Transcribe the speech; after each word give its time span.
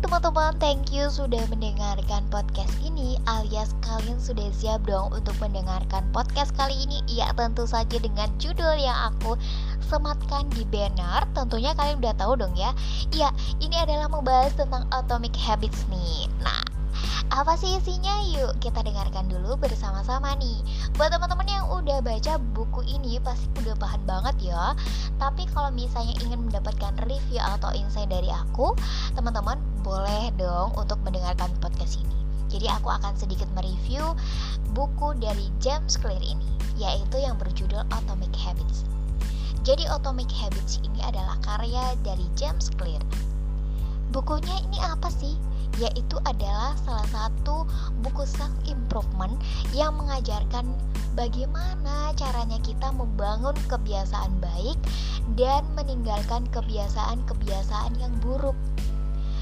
teman-teman, 0.00 0.56
thank 0.56 0.88
you 0.96 1.12
sudah 1.12 1.44
mendengarkan 1.52 2.24
podcast 2.32 2.72
ini 2.80 3.20
alias 3.28 3.76
kalian 3.84 4.16
sudah 4.16 4.48
siap 4.48 4.80
dong 4.88 5.12
untuk 5.12 5.36
mendengarkan 5.44 6.08
podcast 6.08 6.56
kali 6.56 6.72
ini? 6.88 7.04
Ya 7.04 7.28
tentu 7.36 7.68
saja 7.68 8.00
dengan 8.00 8.32
judul 8.40 8.80
yang 8.80 8.96
aku 9.12 9.36
sematkan 9.92 10.48
di 10.56 10.64
banner. 10.64 11.28
Tentunya 11.36 11.76
kalian 11.76 12.00
udah 12.00 12.16
tahu 12.16 12.32
dong 12.40 12.56
ya. 12.56 12.72
Ya, 13.12 13.28
ini 13.60 13.76
adalah 13.76 14.08
membahas 14.08 14.56
tentang 14.56 14.88
Atomic 14.88 15.36
Habits 15.36 15.84
nih. 15.92 16.32
Nah, 16.40 16.64
apa 17.30 17.54
sih 17.54 17.78
isinya? 17.78 18.20
Yuk 18.26 18.58
kita 18.58 18.82
dengarkan 18.82 19.30
dulu 19.30 19.54
bersama-sama 19.56 20.34
nih. 20.36 20.58
Buat 20.98 21.14
teman-teman 21.14 21.46
yang 21.46 21.64
udah 21.70 22.02
baca 22.02 22.36
buku 22.52 22.82
ini 22.84 23.22
pasti 23.22 23.46
udah 23.62 23.78
paham 23.78 24.02
banget 24.04 24.52
ya. 24.52 24.74
Tapi 25.16 25.46
kalau 25.54 25.70
misalnya 25.70 26.14
ingin 26.26 26.50
mendapatkan 26.50 26.94
review 27.06 27.38
atau 27.38 27.70
insight 27.76 28.08
dari 28.08 28.32
aku 28.32 28.72
Teman-teman 29.14 29.60
boleh 29.84 30.32
dong 30.36 30.74
untuk 30.76 30.98
mendengarkan 31.06 31.48
podcast 31.62 32.00
ini. 32.00 32.18
Jadi 32.50 32.66
aku 32.66 32.90
akan 32.90 33.14
sedikit 33.14 33.46
mereview 33.54 34.02
buku 34.74 35.14
dari 35.22 35.48
James 35.62 35.94
Clear 35.94 36.22
ini 36.22 36.48
Yaitu 36.80 37.20
yang 37.20 37.38
berjudul 37.38 37.84
Atomic 37.94 38.32
Habits. 38.34 38.88
Jadi 39.60 39.84
Atomic 39.86 40.32
Habits 40.32 40.80
ini 40.80 41.04
adalah 41.04 41.36
karya 41.44 41.92
dari 42.00 42.24
James 42.32 42.72
Clear. 42.80 43.04
Bukunya 44.10 44.56
ini 44.66 44.80
apa 44.80 45.12
sih? 45.12 45.36
Yaitu 45.78 46.16
adalah 46.26 46.74
salah 46.82 47.06
satu 47.12 47.68
buku 48.02 48.26
self 48.26 48.52
improvement 48.66 49.36
yang 49.70 49.94
mengajarkan 49.94 50.66
bagaimana 51.14 52.10
caranya 52.18 52.58
kita 52.64 52.90
membangun 52.90 53.54
kebiasaan 53.70 54.32
baik 54.42 54.78
dan 55.38 55.62
meninggalkan 55.78 56.46
kebiasaan-kebiasaan 56.50 57.94
yang 58.00 58.12
buruk. 58.24 58.56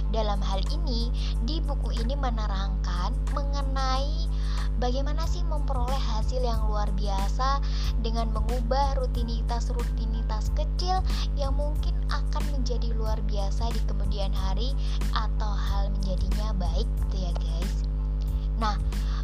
Dalam 0.08 0.40
hal 0.40 0.64
ini, 0.72 1.12
di 1.44 1.60
buku 1.60 1.92
ini 2.00 2.16
menerangkan 2.16 3.12
mengenai 3.36 4.24
bagaimana 4.80 5.28
sih 5.28 5.44
memperoleh 5.44 6.00
hasil 6.16 6.40
yang 6.40 6.64
luar 6.64 6.88
biasa 6.96 7.60
dengan 8.00 8.32
mengubah 8.32 8.96
rutinitas-rutinitas 8.96 10.17
kecil 10.56 11.00
yang 11.34 11.56
mungkin 11.56 11.96
akan 12.12 12.44
menjadi 12.52 12.92
luar 12.94 13.16
biasa 13.24 13.72
di 13.72 13.80
kemudian 13.88 14.32
hari 14.32 14.76
atau 15.16 15.52
hal 15.52 15.88
menjadinya 15.94 16.52
baik 16.56 16.88
gitu 17.08 17.16
ya 17.28 17.32
guys. 17.38 17.74
Nah, 18.58 18.76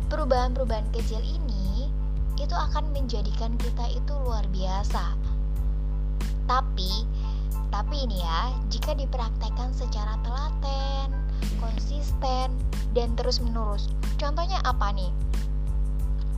perubahan-perubahan 0.08 0.88
kecil 0.94 1.20
ini 1.20 1.90
itu 2.40 2.54
akan 2.54 2.90
menjadikan 2.90 3.54
kita 3.60 3.90
itu 3.92 4.12
luar 4.24 4.46
biasa. 4.50 5.14
Tapi 6.44 7.04
tapi 7.74 8.06
ini 8.06 8.22
ya, 8.22 8.54
jika 8.70 8.94
dipraktekkan 8.94 9.74
secara 9.74 10.14
telaten, 10.22 11.10
konsisten, 11.58 12.54
dan 12.94 13.08
terus 13.18 13.42
menerus. 13.42 13.90
Contohnya 14.14 14.62
apa 14.62 14.94
nih? 14.94 15.10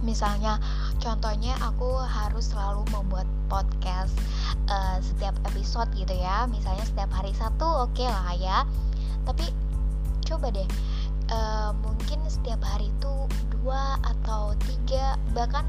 Misalnya, 0.00 0.56
contohnya 0.98 1.54
aku 1.62 1.96
harus 2.00 2.52
selalu 2.52 2.82
membuat 2.92 3.28
podcast 3.46 4.12
uh, 4.68 4.98
setiap 5.00 5.34
episode 5.46 5.88
gitu 5.94 6.14
ya. 6.14 6.44
Misalnya 6.50 6.84
setiap 6.86 7.10
hari 7.12 7.32
satu, 7.36 7.64
oke 7.86 7.94
okay 7.94 8.08
lah 8.08 8.34
ya. 8.36 8.58
Tapi 9.26 9.50
coba 10.26 10.50
deh, 10.50 10.68
uh, 11.30 11.70
mungkin 11.82 12.22
setiap 12.26 12.60
hari 12.62 12.90
itu 12.90 13.12
dua 13.50 13.98
atau 14.02 14.54
tiga, 14.66 15.18
bahkan 15.34 15.66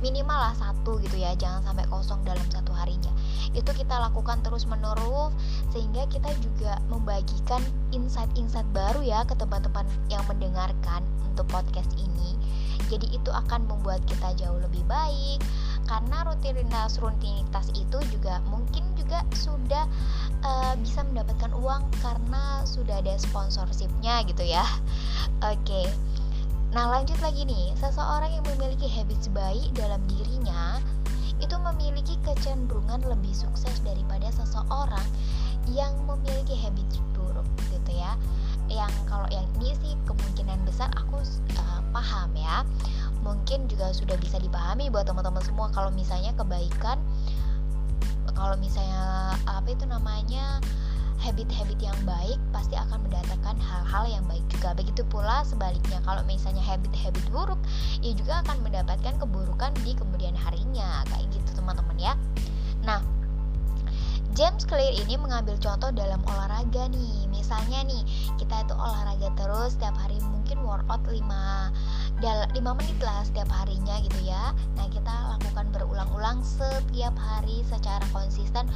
minimal 0.00 0.36
lah 0.36 0.54
satu 0.56 0.98
gitu 1.02 1.16
ya. 1.20 1.36
Jangan 1.36 1.62
sampai 1.66 1.86
kosong 1.88 2.20
dalam 2.26 2.46
satu 2.50 2.72
harinya. 2.74 3.12
Itu 3.52 3.70
kita 3.74 3.98
lakukan 3.98 4.40
terus 4.46 4.64
menerus 4.66 5.34
sehingga 5.74 6.06
kita 6.10 6.30
juga 6.42 6.78
membagikan 6.88 7.62
insight-insight 7.90 8.66
baru 8.70 9.02
ya 9.02 9.26
ke 9.26 9.34
teman-teman 9.38 9.86
yang 10.12 10.22
mendengarkan 10.26 11.02
untuk 11.30 11.46
podcast 11.50 11.90
ini. 11.98 12.38
Jadi 12.90 13.14
itu 13.14 13.30
akan 13.30 13.70
membuat 13.70 14.02
kita 14.10 14.34
jauh 14.34 14.58
lebih 14.58 14.82
baik 14.90 15.38
karena 15.86 16.22
rutinitas 16.22 17.02
rutinitas 17.02 17.66
itu 17.74 17.98
juga 18.14 18.38
mungkin 18.46 18.82
juga 18.94 19.26
sudah 19.34 19.90
uh, 20.46 20.74
bisa 20.78 21.02
mendapatkan 21.02 21.50
uang 21.54 21.82
karena 21.98 22.62
sudah 22.62 23.02
ada 23.02 23.18
sponsorshipnya 23.18 24.22
gitu 24.26 24.46
ya. 24.46 24.62
Oke. 25.42 25.66
Okay. 25.66 25.86
Nah 26.70 26.86
lanjut 26.86 27.18
lagi 27.18 27.42
nih, 27.42 27.74
seseorang 27.74 28.30
yang 28.30 28.46
memiliki 28.54 28.86
habits 28.86 29.26
baik 29.34 29.74
dalam 29.74 29.98
dirinya 30.06 30.78
itu 31.40 31.56
memiliki 31.56 32.14
kecenderungan 32.22 33.00
lebih 33.08 33.32
sukses 33.32 33.80
daripada 33.82 34.28
seseorang 34.32 35.04
yang 35.72 35.92
memiliki 36.04 36.56
habits 36.56 37.00
buruk 37.16 37.46
gitu 37.72 37.92
ya. 37.96 38.16
Yang 38.70 38.92
kalau 39.10 39.26
yang 39.34 39.44
ini 39.58 39.74
sih 39.82 39.92
kemungkinan 40.06 40.62
besar 40.62 40.88
aku 40.94 41.20
uh, 41.58 41.80
paham 41.90 42.30
ya. 42.36 42.62
Mungkin 43.20 43.68
juga 43.68 43.92
sudah 43.92 44.16
bisa 44.16 44.40
dipahami 44.40 44.88
buat 44.88 45.04
teman-teman 45.04 45.44
semua. 45.44 45.68
Kalau 45.74 45.92
misalnya 45.92 46.32
kebaikan 46.36 46.96
kalau 48.40 48.56
misalnya 48.56 49.36
apa 49.44 49.68
itu 49.68 49.84
namanya 49.84 50.64
habit-habit 51.20 51.78
yang 51.84 51.96
baik 52.08 52.40
pasti 52.50 52.74
akan 52.80 53.04
mendatangkan 53.04 53.56
hal-hal 53.60 54.04
yang 54.08 54.24
baik 54.24 54.42
juga. 54.48 54.72
Begitu 54.72 55.04
pula 55.06 55.44
sebaliknya 55.44 56.00
kalau 56.02 56.24
misalnya 56.24 56.64
habit-habit 56.64 57.24
buruk 57.28 57.60
ya 58.00 58.16
juga 58.16 58.40
akan 58.44 58.64
mendapatkan 58.64 59.14
keburukan 59.20 59.76
di 59.84 59.92
kemudian 59.92 60.32
harinya. 60.32 61.04
Kayak 61.12 61.28
gitu 61.36 61.60
teman-teman 61.60 61.96
ya. 62.00 62.12
Nah 62.82 63.04
James 64.32 64.62
Clear 64.64 64.94
ini 64.94 65.20
mengambil 65.20 65.58
contoh 65.60 65.92
dalam 65.92 66.24
olahraga 66.24 66.88
nih. 66.88 67.28
Misalnya 67.28 67.84
nih 67.84 68.02
kita 68.40 68.64
itu 68.64 68.72
olahraga 68.72 69.28
terus 69.36 69.76
setiap 69.76 69.98
hari 70.00 70.16
mungkin 70.24 70.64
workout 70.64 71.04
5 71.04 71.20
5 72.20 72.56
menit 72.56 72.98
lah 73.00 73.20
setiap 73.26 73.48
harinya 73.52 74.00
gitu 74.00 74.20
ya. 74.24 74.56
Nah 74.78 74.86
kita 74.88 75.12
lakukan 75.36 75.68
berulang-ulang 75.74 76.40
setiap 76.46 77.12
hari 77.18 77.66
secara 77.68 78.06
konsisten 78.14 78.70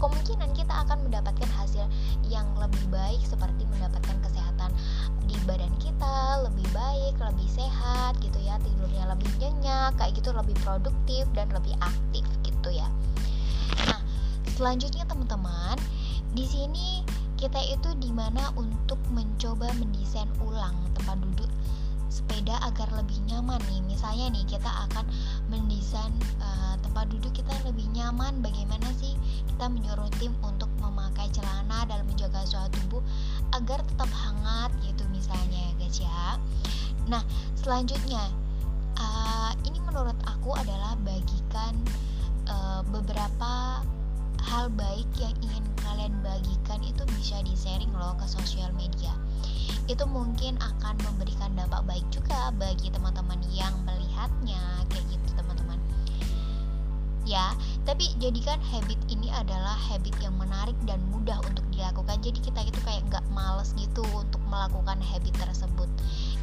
kemungkinan 0.00 0.50
kita 0.56 0.72
akan 0.88 1.04
mendapatkan 1.04 1.50
hasil 1.60 1.84
yang 2.26 2.48
lebih 2.56 2.82
baik 2.88 3.20
seperti 3.22 3.68
mendapatkan 3.68 4.16
kesehatan 4.24 4.72
di 5.28 5.36
badan 5.44 5.70
kita 5.76 6.40
lebih 6.42 6.66
baik 6.72 7.14
lebih 7.20 7.48
sehat 7.52 8.16
gitu 8.24 8.40
ya 8.40 8.56
tidurnya 8.64 9.04
lebih 9.12 9.28
nyenyak 9.38 9.92
kayak 10.00 10.16
gitu 10.16 10.32
lebih 10.32 10.56
produktif 10.64 11.28
dan 11.36 11.52
lebih 11.52 11.76
aktif 11.78 12.24
gitu 12.42 12.72
ya. 12.72 12.88
Nah 13.86 14.00
selanjutnya 14.56 15.04
teman-teman 15.04 15.76
di 16.32 16.48
sini 16.48 17.04
kita 17.36 17.60
itu 17.68 17.92
di 18.00 18.10
mana 18.12 18.52
untuk 18.56 18.98
mencoba 19.12 19.68
mendesain 19.80 20.28
ulang 20.44 20.76
tempat 20.96 21.16
duduk 21.20 21.50
sepeda 22.10 22.58
agar 22.66 22.90
lebih 22.92 23.16
nyaman 23.30 23.62
nih. 23.70 23.80
Misalnya 23.86 24.34
nih 24.34 24.44
kita 24.44 24.68
akan 24.90 25.06
mendesain 25.48 26.10
uh, 26.42 26.74
tempat 26.82 27.06
duduk 27.14 27.30
kita 27.32 27.54
lebih 27.62 27.86
nyaman. 27.94 28.42
Bagaimana 28.42 28.90
sih 28.98 29.14
kita 29.46 29.70
menyuruh 29.70 30.10
tim 30.18 30.34
untuk 30.42 30.68
memakai 30.82 31.30
celana 31.30 31.86
dalam 31.86 32.04
menjaga 32.10 32.42
suhu 32.44 32.66
tubuh 32.74 33.02
agar 33.54 33.80
tetap 33.86 34.10
hangat 34.10 34.74
gitu 34.82 35.06
misalnya 35.08 35.70
ya 35.70 35.72
guys 35.78 35.98
ya. 36.02 36.22
Nah 37.06 37.22
selanjutnya 37.56 38.26
uh, 38.98 39.52
ini 39.64 39.78
menurut 39.80 40.18
aku 40.26 40.52
adalah 40.58 40.98
bagikan 41.06 41.78
uh, 42.50 42.82
beberapa 42.90 43.80
hal 44.40 44.66
baik 44.74 45.06
yang 45.20 45.34
ingin 45.44 45.64
kalian 45.78 46.14
bagikan 46.24 46.80
itu 46.82 47.04
bisa 47.14 47.38
di 47.44 47.54
sharing 47.54 47.92
loh 47.94 48.16
ke 48.18 48.26
sosial 48.26 48.72
media 48.74 49.12
itu 49.90 50.06
mungkin 50.06 50.54
akan 50.62 50.94
memberikan 51.02 51.50
dampak 51.58 51.82
baik 51.82 52.06
juga 52.14 52.54
bagi 52.54 52.94
teman-teman 52.94 53.42
yang 53.50 53.74
melihatnya 53.82 54.86
kayak 54.86 55.04
gitu 55.10 55.28
teman-teman. 55.34 55.82
Ya 57.26 57.58
tapi 57.82 58.06
jadikan 58.22 58.62
habit 58.62 58.98
ini 59.10 59.34
adalah 59.34 59.74
habit 59.74 60.14
yang 60.22 60.38
menarik 60.38 60.78
dan 60.86 61.02
mudah 61.10 61.42
untuk 61.42 61.66
dilakukan. 61.74 62.22
Jadi 62.22 62.38
kita 62.38 62.62
itu 62.62 62.78
kayak 62.86 63.02
nggak 63.10 63.26
males 63.34 63.74
gitu 63.74 64.06
untuk 64.14 64.38
melakukan 64.46 65.02
habit 65.02 65.34
tersebut. 65.34 65.90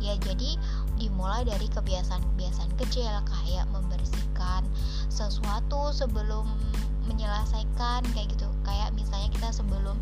Ya 0.04 0.20
jadi 0.20 0.60
dimulai 1.00 1.48
dari 1.48 1.72
kebiasaan-kebiasaan 1.72 2.76
kecil 2.76 3.16
kayak 3.24 3.64
membersihkan 3.72 4.68
sesuatu 5.08 5.96
sebelum 5.96 6.52
menyelesaikan 7.08 8.04
kayak 8.14 8.28
gitu. 8.36 8.48
Kayak 8.68 8.94
misalnya 8.94 9.32
kita 9.32 9.50
sebelum 9.56 9.96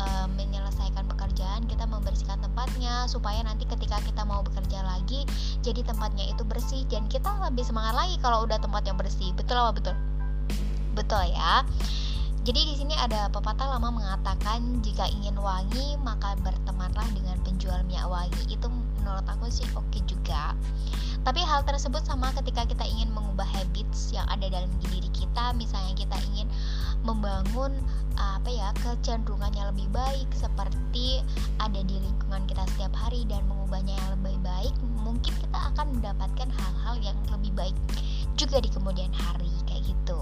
uh, 0.00 0.26
menyelesaikan 0.34 1.04
pekerjaan 1.06 1.68
kita 1.68 1.84
membersihkan 1.84 2.40
tempatnya 2.40 3.04
supaya 3.06 3.44
nanti 3.44 3.68
ketika 3.68 4.00
kita 4.02 4.24
mau 4.24 4.40
bekerja 4.40 4.82
lagi 4.82 5.28
jadi 5.60 5.84
tempatnya 5.84 6.32
itu 6.32 6.42
bersih 6.42 6.82
dan 6.88 7.06
kita 7.06 7.28
lebih 7.44 7.62
semangat 7.62 7.94
lagi 7.94 8.16
kalau 8.24 8.48
udah 8.48 8.58
tempatnya 8.58 8.96
bersih. 8.96 9.30
Betul 9.36 9.60
apa 9.60 9.72
betul? 9.76 9.94
Betul 10.96 11.30
ya. 11.30 11.62
Jadi 12.48 12.64
di 12.64 12.74
sini 12.80 12.96
ada 12.96 13.28
pepatah 13.28 13.76
lama 13.76 13.92
mengatakan 13.92 14.80
jika 14.80 15.04
ingin 15.12 15.36
wangi 15.36 16.00
maka 16.00 16.32
bertemanlah 16.40 17.04
dengan 17.12 17.36
penjual 17.44 17.76
minyak 17.84 18.08
wangi. 18.08 18.42
Itu 18.48 18.72
menurut 19.02 19.26
aku 19.28 19.52
sih 19.52 19.68
oke 19.76 19.84
okay 19.92 20.00
juga. 20.08 20.56
Tapi 21.28 21.44
hal 21.44 21.60
tersebut 21.68 22.08
sama 22.08 22.32
ketika 22.32 22.64
kita 22.64 22.88
ingin 22.88 23.12
mengubah 23.12 23.44
habits 23.98 24.14
yang 24.14 24.26
ada 24.30 24.46
dalam 24.46 24.70
diri 24.86 25.10
kita 25.10 25.50
misalnya 25.58 25.94
kita 25.98 26.14
ingin 26.30 26.46
membangun 27.02 27.74
apa 28.14 28.46
ya 28.46 28.70
kecenderungannya 28.82 29.74
lebih 29.74 29.90
baik 29.90 30.30
seperti 30.34 31.22
ada 31.58 31.82
di 31.82 31.98
lingkungan 31.98 32.46
kita 32.46 32.62
setiap 32.74 32.94
hari 32.94 33.26
dan 33.26 33.42
mengubahnya 33.50 33.98
yang 33.98 34.10
lebih 34.18 34.38
baik 34.46 34.74
mungkin 35.02 35.34
kita 35.34 35.58
akan 35.74 35.98
mendapatkan 35.98 36.46
hal-hal 36.46 36.94
yang 37.02 37.18
lebih 37.34 37.50
baik 37.58 37.76
juga 38.38 38.62
di 38.62 38.70
kemudian 38.70 39.10
hari 39.10 39.50
kayak 39.66 39.82
gitu. 39.82 40.20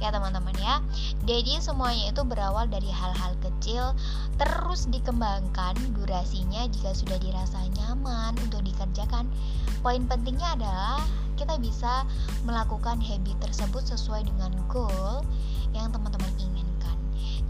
Ya 0.00 0.10
teman-teman 0.10 0.56
ya. 0.58 0.82
Jadi 1.30 1.62
semuanya 1.62 2.10
itu 2.10 2.26
berawal 2.26 2.66
dari 2.66 2.90
hal-hal 2.90 3.38
kecil 3.38 3.94
terus 4.34 4.90
dikembangkan 4.90 5.78
durasinya 5.94 6.66
jika 6.66 6.90
sudah 6.90 7.22
dirasa 7.22 7.62
nyaman 7.78 8.34
untuk 8.42 8.66
dikerjakan. 8.66 9.30
Poin 9.78 10.02
pentingnya 10.10 10.58
adalah 10.58 10.98
kita 11.36 11.58
bisa 11.58 12.06
melakukan 12.46 13.00
habit 13.00 13.36
tersebut 13.40 13.84
sesuai 13.86 14.26
dengan 14.28 14.52
goal 14.68 15.24
yang 15.72 15.88
teman-teman 15.90 16.32
inginkan. 16.38 16.96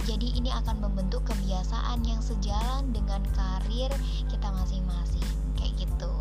Jadi 0.07 0.35
ini 0.35 0.51
akan 0.51 0.83
membentuk 0.83 1.23
kebiasaan 1.27 2.03
yang 2.03 2.19
sejalan 2.19 2.91
dengan 2.91 3.23
karir 3.35 3.91
kita 4.27 4.49
masing-masing 4.51 5.27
kayak 5.55 5.75
gitu. 5.79 6.15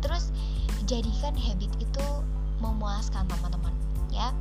Terus 0.00 0.32
jadikan 0.88 1.36
habit 1.36 1.72
itu 1.82 2.06
memuaskan 2.62 3.28
teman-teman 3.28 3.74
ya. 4.08 4.32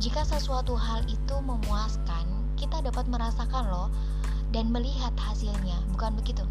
Jika 0.00 0.24
sesuatu 0.24 0.74
hal 0.80 1.04
itu 1.12 1.36
memuaskan, 1.44 2.24
kita 2.56 2.80
dapat 2.80 3.04
merasakan 3.04 3.68
loh 3.68 3.88
dan 4.48 4.72
melihat 4.72 5.12
hasilnya, 5.20 5.76
bukan 5.92 6.16
begitu? 6.16 6.42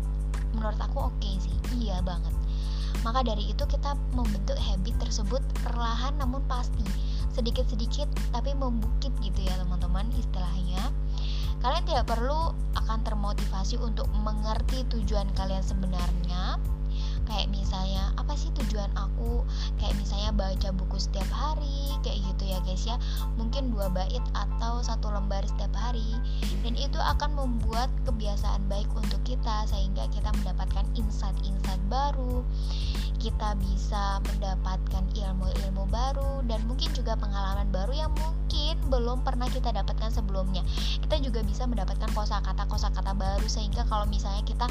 Menurut 0.53 0.77
aku 0.77 1.09
oke 1.09 1.17
okay 1.17 1.35
sih, 1.41 1.57
iya 1.81 1.97
banget. 2.05 2.31
Maka 3.01 3.23
dari 3.23 3.47
itu 3.47 3.63
kita 3.63 3.95
membentuk 4.11 4.59
habit 4.59 4.95
tersebut 4.99 5.39
perlahan 5.63 6.19
namun 6.19 6.43
pasti, 6.51 6.83
sedikit-sedikit 7.31 8.11
tapi 8.35 8.51
membukit 8.51 9.15
gitu 9.23 9.39
ya 9.39 9.55
teman-teman 9.55 10.11
istilahnya. 10.19 10.91
Kalian 11.59 11.83
tidak 11.87 12.07
perlu 12.07 12.55
akan 12.75 12.99
termotivasi 13.03 13.79
untuk 13.79 14.07
mengerti 14.23 14.87
tujuan 14.95 15.27
kalian 15.35 15.63
sebenarnya, 15.63 16.55
kayak 17.27 17.51
misalnya 17.51 18.15
apa 18.15 18.33
sih 18.33 18.49
tujuan 18.57 18.89
aku? 18.95 19.43
Kayak 19.77 19.95
misalnya 19.99 20.31
baca 20.33 20.69
buku 20.71 20.97
setiap 20.97 21.27
hari 21.29 21.93
kayak 22.01 22.23
gitu 22.31 22.43
ya 22.47 22.59
guys 22.63 22.83
ya. 22.87 22.95
Mungkin 23.35 23.75
dua 23.75 23.91
bait 23.91 24.23
atau 24.33 24.79
satu 24.81 25.11
lembar 25.13 25.43
setiap 25.45 25.71
hari 25.75 26.08
itu 26.99 27.07
akan 27.07 27.31
membuat 27.31 27.87
kebiasaan 28.03 28.67
baik 28.67 28.91
untuk 28.91 29.23
kita 29.23 29.63
sehingga 29.71 30.03
kita 30.11 30.35
mendapatkan 30.35 30.83
insight-insight 30.99 31.79
baru 31.87 32.43
kita 33.23 33.55
bisa 33.55 34.19
mendapatkan 34.27 35.07
ilmu-ilmu 35.15 35.87
baru 35.87 36.43
dan 36.43 36.59
mungkin 36.67 36.91
juga 36.91 37.15
pengalaman 37.15 37.71
baru 37.71 38.03
yang 38.03 38.11
mungkin 38.19 38.75
belum 38.91 39.23
pernah 39.23 39.47
kita 39.47 39.71
dapatkan 39.71 40.11
sebelumnya. 40.11 40.59
Kita 40.99 41.23
juga 41.23 41.39
bisa 41.43 41.63
mendapatkan 41.67 42.11
kosakata 42.11 42.67
kosakata 42.67 43.15
baru 43.15 43.47
sehingga 43.47 43.87
kalau 43.87 44.03
misalnya 44.03 44.43
kita 44.43 44.67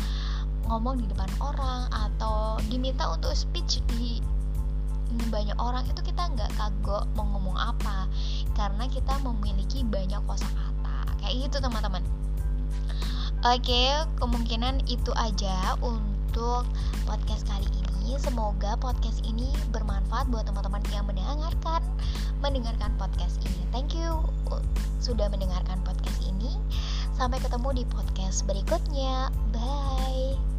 ngomong 0.69 1.01
di 1.01 1.09
depan 1.09 1.33
orang 1.41 1.89
atau 1.89 2.61
diminta 2.69 3.09
untuk 3.09 3.33
speech 3.33 3.81
di 3.97 4.21
banyak 5.33 5.57
orang 5.57 5.89
itu 5.89 6.05
kita 6.05 6.29
nggak 6.29 6.53
kagok 6.61 7.09
mau 7.17 7.25
ngomong 7.37 7.57
apa 7.57 8.05
karena 8.53 8.85
kita 8.93 9.17
memiliki 9.25 9.81
banyak 9.81 10.21
kosakata 10.29 10.68
kayak 11.29 11.53
gitu 11.53 11.57
teman-teman. 11.61 12.01
Oke 13.45 13.93
kemungkinan 14.17 14.89
itu 14.89 15.13
aja 15.13 15.77
untuk 15.85 16.65
podcast 17.05 17.45
kali 17.45 17.69
ini. 17.69 18.17
Semoga 18.17 18.81
podcast 18.81 19.21
ini 19.29 19.53
bermanfaat 19.69 20.33
buat 20.33 20.49
teman-teman 20.49 20.81
yang 20.89 21.05
mendengarkan 21.05 21.85
mendengarkan 22.41 22.97
podcast 22.97 23.37
ini. 23.45 23.61
Thank 23.69 23.93
you 23.93 24.25
sudah 25.05 25.29
mendengarkan 25.29 25.77
podcast 25.85 26.19
ini. 26.25 26.57
Sampai 27.13 27.39
ketemu 27.45 27.83
di 27.83 27.85
podcast 27.93 28.49
berikutnya. 28.49 29.29
Bye 29.53 30.58